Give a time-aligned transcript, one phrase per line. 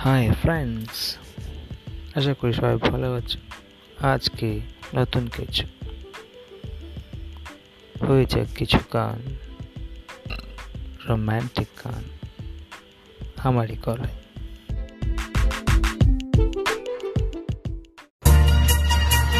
[0.00, 0.96] Hi friends
[2.16, 3.38] আশা করি সবাই ভালো আছো
[4.12, 4.48] আজকে
[4.94, 5.64] নতুন কিছু
[8.06, 9.20] হয়েছে কিছু গান
[11.06, 12.04] রোম্যান্টিক গান
[13.44, 14.16] আমারই গলায়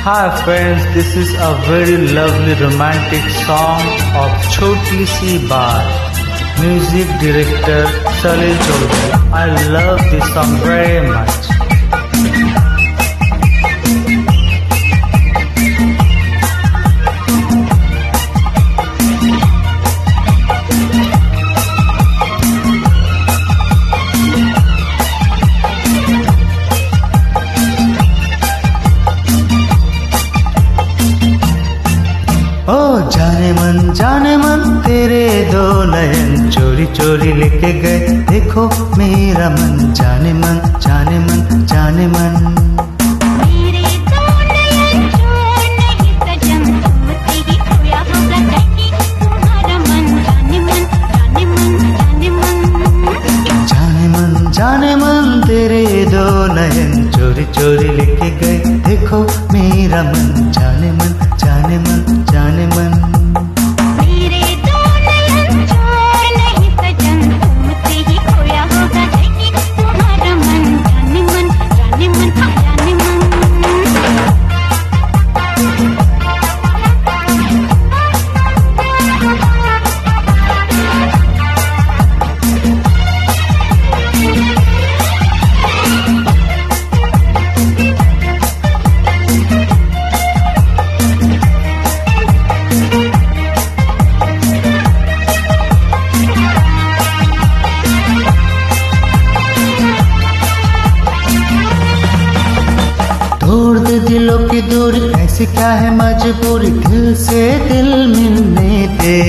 [0.09, 3.83] Hi friends, this is a very lovely romantic song
[4.15, 6.10] of Choti Si Baat.
[6.62, 7.86] Music director
[8.22, 9.34] Salil Chaudhary.
[9.34, 11.71] I love this song very much.
[37.80, 38.00] गए
[38.30, 38.64] देखो
[38.98, 42.34] मेरा मन जाने मन जाने मन जाने मन
[43.38, 48.90] मेरे दो नयन छोड़ नहीं सजन तुमसे ही खोया होगा कहीं
[49.22, 50.82] तुम्हारा मन जाने मन
[51.14, 51.80] जाने मन
[52.12, 56.26] जाने मन जाने मन जाने मन तेरे दो
[56.56, 58.58] नयन चोरी चोरी लेके गए
[58.90, 63.21] देखो मेरा मन जाने मन जाने मन जाने मन
[104.12, 106.70] दिलों की दूर। ऐसी क्या है मजबूरी?
[106.84, 109.20] दिल से दिल मिलने दे।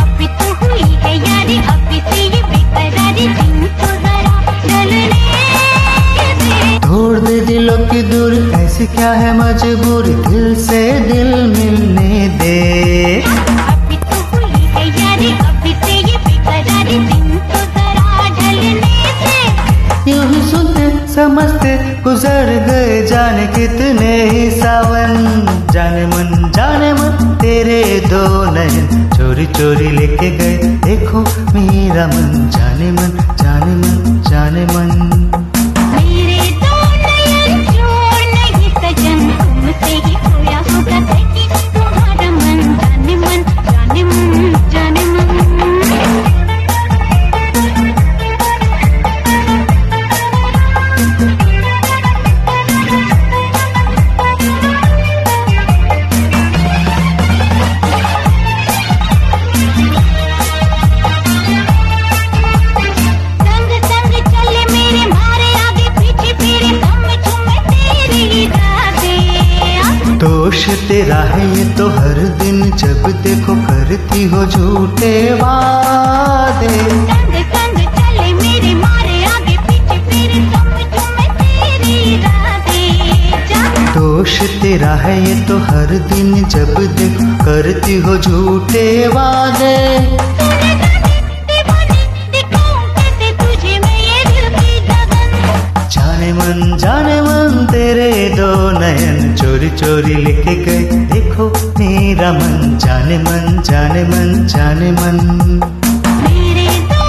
[0.00, 4.34] अभी तो हुई है यारी अभी से ये बेकरारी दिन तो जरा
[4.66, 5.04] ढलने
[6.84, 10.14] तोड़ दे दिलों की दूर। ऐसी क्या है मजबूरी?
[10.28, 12.58] दिल से दिल मिलने दे।
[21.20, 25.12] समझते गुजर गए जाने कितने ही सावन।
[25.72, 28.22] जाने मन जाने मन, तेरे दो
[28.54, 31.20] नयन। चोरी चोरी लेके गए, देखो
[31.54, 35.39] मेरा मन। जाने मन जाने मन जाने मन।
[72.50, 80.40] दिन जब देखो करती हो झूठे वादे। संग संग चले मेरे मारे आगे पीछे फिरे
[80.54, 88.16] हम झूमे तेरी रातें दोष तेरा है ये तो हर दिन जब देखो करती हो
[88.16, 89.76] झूठे वादे।
[95.92, 98.50] जाने मन जाने मन तेरे दो
[98.80, 100.39] नयन चोरी चोरी लेके
[103.80, 105.16] जाने मन जाने मन।
[106.22, 107.00] मेरे दो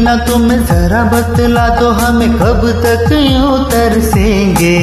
[0.00, 4.76] ना तुम जरा बतला दो हम कब तक यूँ तरसेंगे।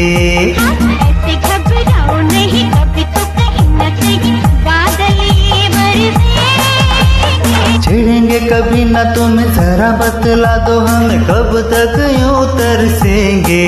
[7.82, 13.66] छिड़ेंगे कभी तो छेड़ेंगे कभी ना तुम जरा बतला दो हम कब तक यूँ तरसेंगे।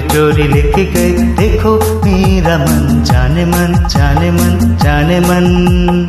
[0.00, 1.74] चोरी लेके गए देखो
[2.04, 6.07] मेरा मन जाने मन जाने मन जाने मन।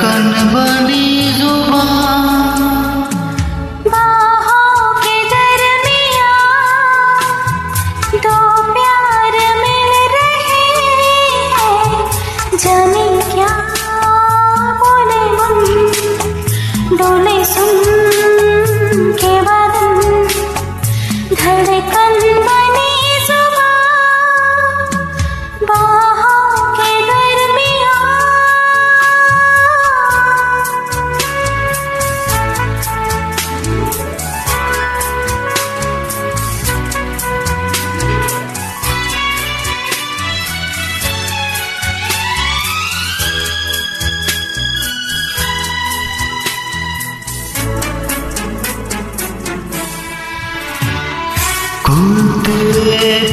[0.00, 1.07] கண் வழி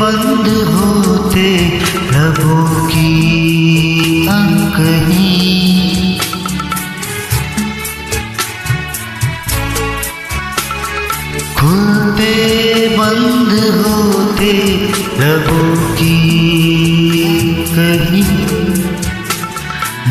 [0.05, 1.51] बंद होते
[2.09, 2.55] प्रभु
[2.87, 5.29] की अंकही।
[11.57, 12.35] खुलते
[12.97, 14.53] बंद होते
[15.15, 15.59] प्रभु
[15.95, 16.13] की
[17.71, 18.23] कहीं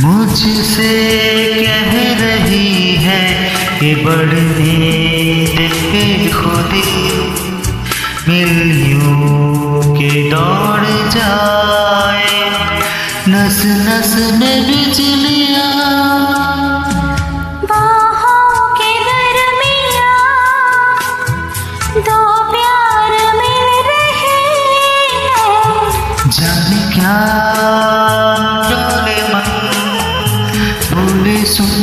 [0.03, 0.93] मुझसे
[1.63, 1.93] कह
[2.23, 3.23] रही है
[3.79, 5.69] कि बढ़ने
[6.33, 6.83] खुदी
[8.29, 9.54] मिलियों
[14.17, 15.65] में बिजलिया
[17.71, 20.13] बाहों के दरमिया
[22.09, 22.19] दो
[22.51, 27.17] प्यार मिल रहे हैं जाने क्या
[28.71, 29.51] डोले मन,
[30.95, 31.75] बोले सुन,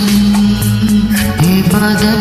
[1.43, 2.20] ये बदल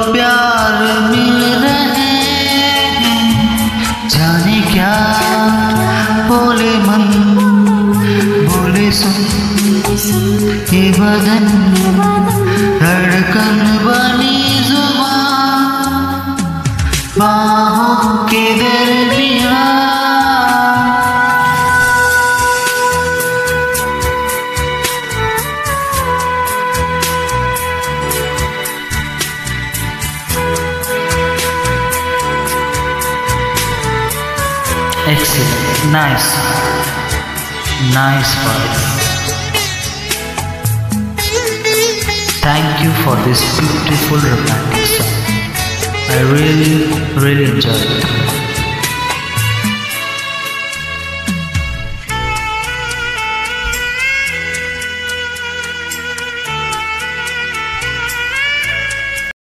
[11.01, 11.47] बदन
[12.81, 14.41] धड़कन बनी
[17.19, 19.59] बाहों के दरमिया
[35.07, 36.29] Excellent, nice,
[37.93, 38.80] nice voice.
[42.83, 45.07] You for this beautiful romantic song.
[46.09, 48.40] I really, really enjoyed it.